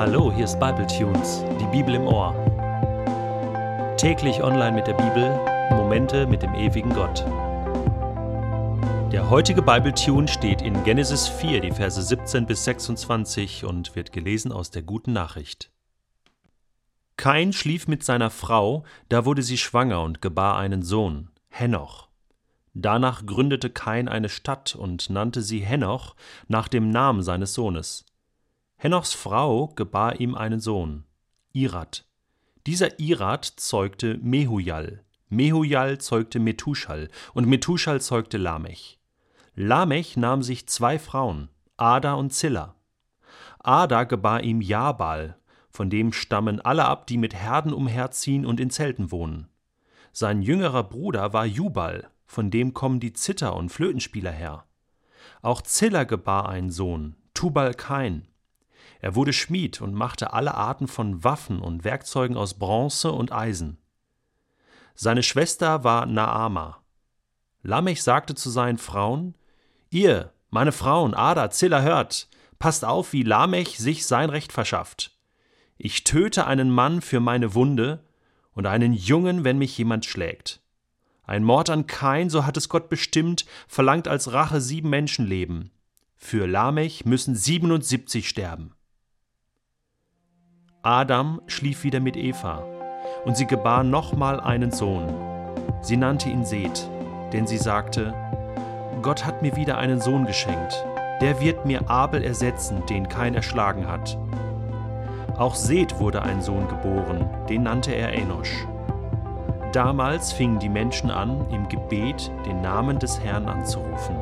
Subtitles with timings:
[0.00, 2.32] Hallo, hier ist Bible Tunes, die Bibel im Ohr.
[3.98, 5.28] Täglich online mit der Bibel,
[5.76, 7.22] Momente mit dem ewigen Gott.
[9.12, 14.10] Der heutige Bible Tune steht in Genesis 4, die Verse 17 bis 26 und wird
[14.10, 15.70] gelesen aus der guten Nachricht.
[17.18, 22.08] Kain schlief mit seiner Frau, da wurde sie schwanger und gebar einen Sohn, Henoch.
[22.72, 26.16] Danach gründete Kain eine Stadt und nannte sie Henoch
[26.48, 28.06] nach dem Namen seines Sohnes.
[28.82, 31.04] Henochs Frau gebar ihm einen Sohn,
[31.52, 32.06] Irat.
[32.66, 35.04] Dieser Irat zeugte Mehujal.
[35.28, 38.98] Mehujal zeugte Methuschal und Methuschal zeugte Lamech.
[39.54, 42.74] Lamech nahm sich zwei Frauen, Ada und Zilla.
[43.58, 45.36] Ada gebar ihm Jabal,
[45.68, 49.50] von dem stammen alle ab, die mit Herden umherziehen und in Zelten wohnen.
[50.12, 54.64] Sein jüngerer Bruder war Jubal, von dem kommen die Zither- und Flötenspieler her.
[55.42, 58.26] Auch Zilla gebar einen Sohn, Tubal Kain.
[59.00, 63.78] Er wurde Schmied und machte alle Arten von Waffen und Werkzeugen aus Bronze und Eisen.
[64.94, 66.82] Seine Schwester war Naama.
[67.62, 69.34] Lamech sagte zu seinen Frauen:
[69.90, 72.28] Ihr, meine Frauen, Ada, Zilla, hört,
[72.58, 75.16] passt auf, wie Lamech sich sein Recht verschafft.
[75.78, 78.04] Ich töte einen Mann für meine Wunde
[78.52, 80.60] und einen Jungen, wenn mich jemand schlägt.
[81.22, 85.70] Ein Mord an Kain, so hat es Gott bestimmt, verlangt als Rache sieben Menschenleben.
[86.16, 88.74] Für Lamech müssen 77 sterben.
[90.82, 92.64] Adam schlief wieder mit Eva,
[93.26, 95.12] und sie gebar nochmal einen Sohn.
[95.82, 96.88] Sie nannte ihn Seth,
[97.34, 98.14] denn sie sagte,
[99.02, 100.86] Gott hat mir wieder einen Sohn geschenkt,
[101.20, 104.16] der wird mir Abel ersetzen, den kein erschlagen hat.
[105.36, 108.66] Auch Seth wurde ein Sohn geboren, den nannte er Enosch.
[109.72, 114.16] Damals fingen die Menschen an, im Gebet den Namen des Herrn anzurufen.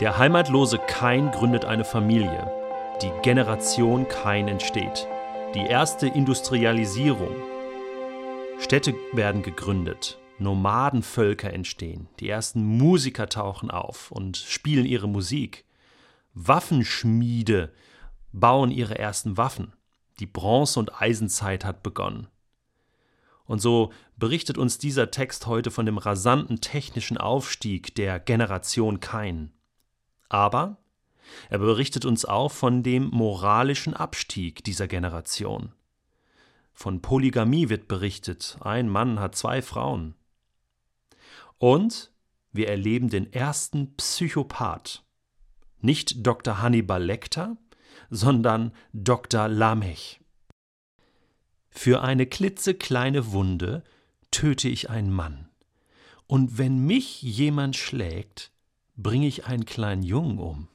[0.00, 2.50] Der heimatlose Kain gründet eine Familie.
[3.02, 5.06] Die Generation Kain entsteht.
[5.54, 7.36] Die erste Industrialisierung.
[8.58, 10.18] Städte werden gegründet.
[10.38, 12.08] Nomadenvölker entstehen.
[12.18, 15.66] Die ersten Musiker tauchen auf und spielen ihre Musik.
[16.32, 17.70] Waffenschmiede
[18.32, 19.74] bauen ihre ersten Waffen.
[20.18, 22.28] Die Bronze- und Eisenzeit hat begonnen.
[23.44, 29.52] Und so berichtet uns dieser Text heute von dem rasanten technischen Aufstieg der Generation Kain.
[30.30, 30.78] Aber
[31.50, 35.72] er berichtet uns auch von dem moralischen Abstieg dieser Generation.
[36.72, 40.14] Von Polygamie wird berichtet, ein Mann hat zwei Frauen.
[41.58, 42.10] Und
[42.52, 45.04] wir erleben den ersten Psychopath.
[45.80, 46.62] Nicht Dr.
[46.62, 47.56] Hannibal Lecter,
[48.08, 49.48] sondern Dr.
[49.48, 50.20] Lamech.
[51.68, 53.84] Für eine klitzekleine Wunde
[54.30, 55.48] töte ich einen Mann.
[56.26, 58.52] Und wenn mich jemand schlägt,
[59.02, 60.68] bringe ich einen kleinen Jungen um.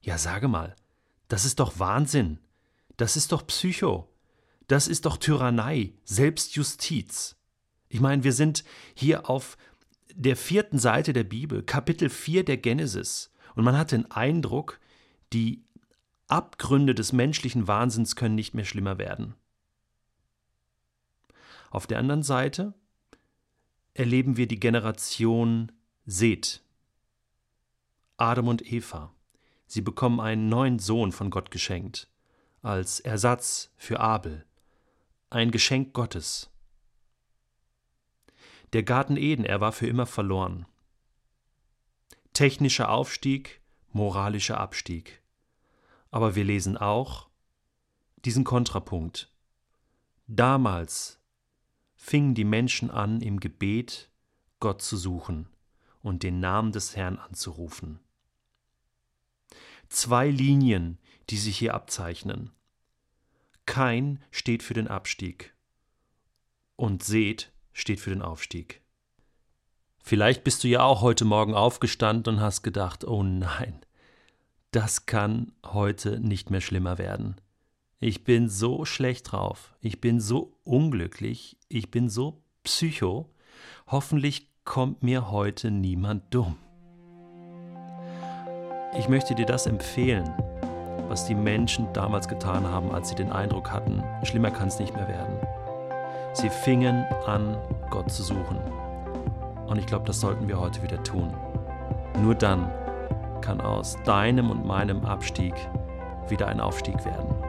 [0.00, 0.74] Ja, sage mal,
[1.28, 2.38] das ist doch Wahnsinn.
[2.96, 4.08] Das ist doch Psycho.
[4.66, 7.36] Das ist doch Tyrannei, Selbstjustiz.
[7.88, 8.64] Ich meine, wir sind
[8.94, 9.56] hier auf
[10.14, 14.78] der vierten Seite der Bibel, Kapitel 4 der Genesis, und man hat den Eindruck,
[15.32, 15.64] die
[16.28, 19.34] Abgründe des menschlichen Wahnsinns können nicht mehr schlimmer werden.
[21.70, 22.74] Auf der anderen Seite
[23.94, 25.72] erleben wir die Generation
[26.06, 26.62] Seth,
[28.20, 29.14] Adam und Eva.
[29.66, 32.06] Sie bekommen einen neuen Sohn von Gott geschenkt,
[32.60, 34.44] als Ersatz für Abel,
[35.30, 36.50] ein Geschenk Gottes.
[38.74, 40.66] Der Garten Eden, er war für immer verloren.
[42.34, 45.22] Technischer Aufstieg, moralischer Abstieg.
[46.10, 47.28] Aber wir lesen auch
[48.26, 49.32] diesen Kontrapunkt.
[50.26, 51.18] Damals
[51.96, 54.10] fingen die Menschen an, im Gebet
[54.58, 55.48] Gott zu suchen
[56.02, 57.98] und den Namen des Herrn anzurufen
[59.90, 62.50] zwei Linien, die sich hier abzeichnen.
[63.66, 65.54] Kein steht für den Abstieg
[66.76, 68.80] und Seth steht für den Aufstieg.
[70.02, 73.80] Vielleicht bist du ja auch heute Morgen aufgestanden und hast gedacht, oh nein,
[74.70, 77.36] das kann heute nicht mehr schlimmer werden.
[77.98, 83.30] Ich bin so schlecht drauf, ich bin so unglücklich, ich bin so psycho,
[83.86, 86.56] hoffentlich kommt mir heute niemand dumm.
[89.00, 90.28] Ich möchte dir das empfehlen,
[91.08, 94.94] was die Menschen damals getan haben, als sie den Eindruck hatten, schlimmer kann es nicht
[94.94, 95.38] mehr werden.
[96.34, 97.56] Sie fingen an,
[97.88, 98.58] Gott zu suchen.
[99.66, 101.32] Und ich glaube, das sollten wir heute wieder tun.
[102.22, 102.70] Nur dann
[103.40, 105.54] kann aus deinem und meinem Abstieg
[106.28, 107.39] wieder ein Aufstieg werden.